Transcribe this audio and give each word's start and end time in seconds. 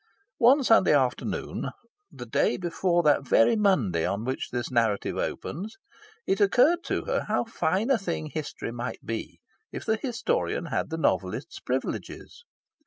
One 0.39 0.63
Sunday 0.63 0.95
afternoon 0.95 1.69
the 2.11 2.25
day 2.25 2.57
before 2.57 3.03
that 3.03 3.21
very 3.21 3.55
Monday 3.55 4.03
on 4.03 4.25
which 4.25 4.49
this 4.49 4.71
narrative 4.71 5.15
opens 5.15 5.77
it 6.25 6.41
occurred 6.41 6.83
to 6.85 7.05
her 7.05 7.25
how 7.27 7.43
fine 7.43 7.91
a 7.91 7.99
thing 7.99 8.31
history 8.33 8.71
might 8.71 9.05
be 9.05 9.41
if 9.71 9.85
the 9.85 9.97
historian 9.97 10.65
had 10.73 10.89
the 10.89 10.97
novelist's 10.97 11.59
privileges. 11.59 12.43